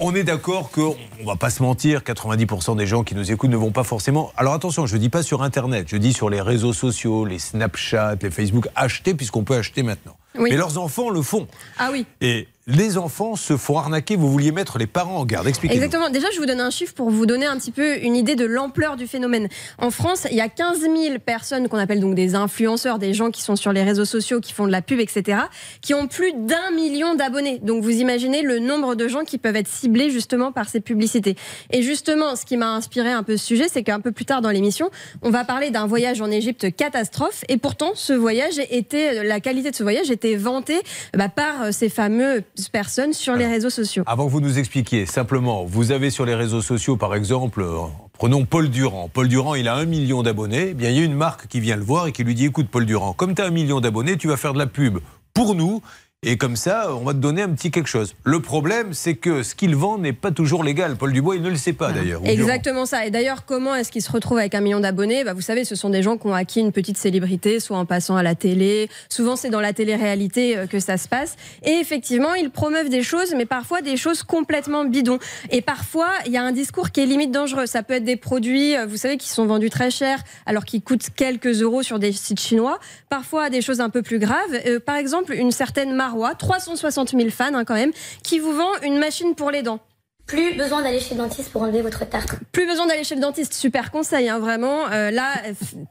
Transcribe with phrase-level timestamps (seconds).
[0.00, 3.50] on est d'accord qu'on ne va pas se mentir, 90% des gens qui nous écoutent
[3.50, 4.32] ne vont pas forcément.
[4.36, 7.38] Alors attention, je ne dis pas sur Internet, je dis sur les réseaux sociaux, les
[7.38, 10.16] Snapchat, les Facebook, acheter puisqu'on peut acheter maintenant.
[10.34, 11.46] Mais leurs enfants le font.
[11.78, 12.06] Ah oui.
[12.20, 14.16] Et les enfants se font arnaquer.
[14.16, 15.46] Vous vouliez mettre les parents en garde.
[15.46, 15.82] Expliquez-nous.
[15.82, 16.10] Exactement.
[16.10, 18.44] Déjà, je vous donne un chiffre pour vous donner un petit peu une idée de
[18.44, 19.48] l'ampleur du phénomène.
[19.78, 23.30] En France, il y a 15 000 personnes qu'on appelle donc des influenceurs, des gens
[23.30, 25.40] qui sont sur les réseaux sociaux, qui font de la pub, etc.,
[25.80, 27.58] qui ont plus d'un million d'abonnés.
[27.62, 31.36] Donc, vous imaginez le nombre de gens qui peuvent être ciblés justement par ces publicités.
[31.70, 34.42] Et justement, ce qui m'a inspiré un peu ce sujet, c'est qu'un peu plus tard
[34.42, 34.90] dans l'émission,
[35.22, 37.42] on va parler d'un voyage en Égypte catastrophe.
[37.48, 40.80] Et pourtant, ce voyage était, la qualité de ce voyage était vantée
[41.14, 44.04] bah, par euh, ces fameuses personnes sur les réseaux sociaux.
[44.06, 47.78] Avant que vous nous expliquiez, simplement, vous avez sur les réseaux sociaux, par exemple, euh,
[48.12, 49.08] prenons Paul Durand.
[49.12, 50.68] Paul Durand, il a un million d'abonnés.
[50.70, 52.46] Eh bien, il y a une marque qui vient le voir et qui lui dit
[52.46, 54.98] écoute, Paul Durand, comme tu as un million d'abonnés, tu vas faire de la pub
[55.34, 55.82] pour nous
[56.22, 58.14] et comme ça, on va te donner un petit quelque chose.
[58.24, 60.96] Le problème, c'est que ce qu'il vend n'est pas toujours légal.
[60.96, 62.20] Paul Dubois, il ne le sait pas d'ailleurs.
[62.26, 63.06] Exactement ça.
[63.06, 65.24] Et d'ailleurs, comment est-ce qu'il se retrouve avec un million d'abonnés?
[65.24, 67.86] Bah, Vous savez, ce sont des gens qui ont acquis une petite célébrité, soit en
[67.86, 68.90] passant à la télé.
[69.08, 71.36] Souvent, c'est dans la télé-réalité euh, que ça se passe.
[71.64, 75.20] Et effectivement, ils promeuvent des choses, mais parfois des choses complètement bidons.
[75.48, 77.64] Et parfois, il y a un discours qui est limite dangereux.
[77.64, 80.82] Ça peut être des produits, euh, vous savez, qui sont vendus très cher, alors qu'ils
[80.82, 82.78] coûtent quelques euros sur des sites chinois.
[83.08, 84.36] Parfois, des choses un peu plus graves.
[84.66, 88.70] Euh, par exemple, une certaine marque 360 000 fans hein, quand même, qui vous vend
[88.82, 89.80] une machine pour les dents.
[90.30, 92.36] Plus besoin d'aller chez le dentiste pour enlever votre tartre.
[92.52, 94.86] Plus besoin d'aller chez le dentiste, super conseil, hein, vraiment.
[94.92, 95.26] Euh, là,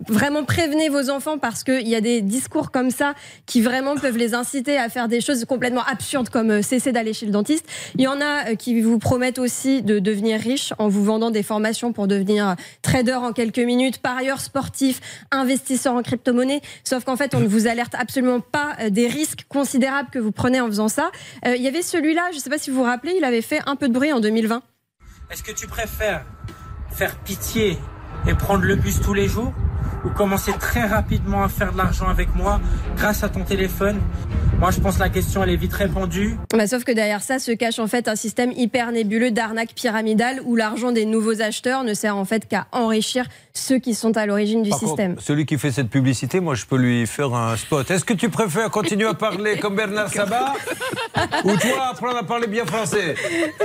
[0.07, 4.15] vraiment prévenez vos enfants parce qu'il y a des discours comme ça qui vraiment peuvent
[4.15, 7.65] les inciter à faire des choses complètement absurdes comme euh, cesser d'aller chez le dentiste.
[7.95, 11.31] Il y en a euh, qui vous promettent aussi de devenir riche en vous vendant
[11.31, 15.01] des formations pour devenir trader en quelques minutes, par ailleurs sportif,
[15.31, 16.61] investisseur en crypto-monnaie.
[16.85, 20.61] Sauf qu'en fait, on ne vous alerte absolument pas des risques considérables que vous prenez
[20.61, 21.11] en faisant ça.
[21.45, 23.59] il y avait celui-là, je ne sais pas si vous vous rappelez, il avait fait
[23.65, 24.61] un peu de bruit en 2020
[25.31, 26.23] Est-ce que tu préfères
[26.91, 27.79] faire pitié
[28.27, 29.53] et prendre le bus tous les jours
[30.05, 32.61] ou commencer très rapidement à faire de l'argent avec moi
[32.95, 33.99] grâce à ton téléphone?
[34.59, 36.37] Moi, je pense que la question, elle est vite répondue.
[36.53, 40.41] Bah, sauf que derrière ça se cache en fait un système hyper nébuleux d'arnaque pyramidale
[40.43, 43.25] où l'argent des nouveaux acheteurs ne sert en fait qu'à enrichir
[43.59, 45.15] ceux qui sont à l'origine du système.
[45.19, 47.89] celui qui fait cette publicité, moi, je peux lui faire un spot.
[47.91, 50.53] Est-ce que tu préfères continuer à parler comme Bernard Sabat
[51.43, 53.15] ou toi apprendre à parler bien français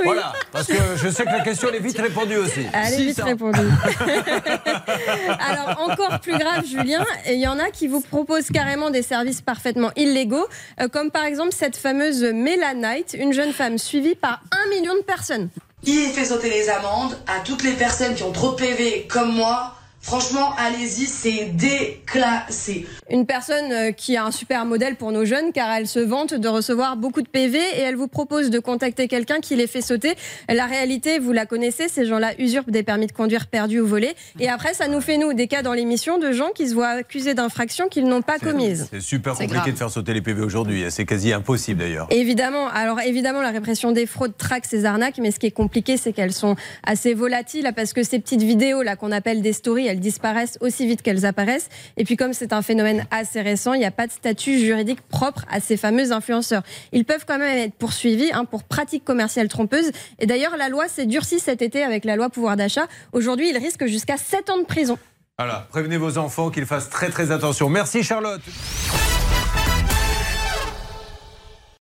[0.05, 2.61] Voilà, parce que je sais que la question elle est vite répondue aussi.
[2.73, 3.59] Elle est vite répondue.
[5.39, 9.41] Alors encore plus grave, Julien, il y en a qui vous proposent carrément des services
[9.41, 10.47] parfaitement illégaux.
[10.81, 15.03] Euh, comme par exemple cette fameuse Mélanite, une jeune femme suivie par un million de
[15.03, 15.49] personnes.
[15.85, 19.35] Il fait sauter les amendes à toutes les personnes qui ont trop de PV comme
[19.35, 22.87] moi Franchement, allez-y, c'est déclassé.
[23.09, 26.35] Une personne euh, qui a un super modèle pour nos jeunes car elle se vante
[26.35, 29.81] de recevoir beaucoup de PV et elle vous propose de contacter quelqu'un qui les fait
[29.81, 30.15] sauter.
[30.51, 34.15] La réalité, vous la connaissez, ces gens-là usurpent des permis de conduire perdus ou volés.
[34.39, 36.89] Et après, ça nous fait, nous, des cas dans l'émission de gens qui se voient
[36.89, 38.89] accusés d'infractions qu'ils n'ont pas commises.
[38.91, 40.85] C'est super compliqué de faire sauter les PV aujourd'hui.
[40.91, 42.09] C'est quasi impossible d'ailleurs.
[42.11, 42.69] Évidemment.
[42.69, 46.13] Alors, évidemment, la répression des fraudes traque ces arnaques, mais ce qui est compliqué, c'est
[46.13, 50.01] qu'elles sont assez volatiles parce que ces petites vidéos là qu'on appelle des stories, elles
[50.01, 51.69] disparaissent aussi vite qu'elles apparaissent.
[51.97, 55.01] Et puis comme c'est un phénomène assez récent, il n'y a pas de statut juridique
[55.03, 56.63] propre à ces fameux influenceurs.
[56.93, 59.93] Ils peuvent quand même être poursuivis hein, pour pratiques commerciales trompeuses.
[60.19, 62.87] Et d'ailleurs, la loi s'est durcie cet été avec la loi pouvoir d'achat.
[63.13, 64.99] Aujourd'hui, ils risquent jusqu'à 7 ans de prison.
[65.39, 67.69] Voilà, prévenez vos enfants qu'ils fassent très très attention.
[67.69, 68.43] Merci Charlotte.